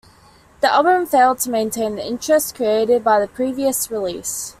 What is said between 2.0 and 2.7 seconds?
interest